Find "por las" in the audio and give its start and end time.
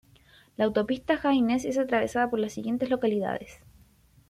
2.31-2.53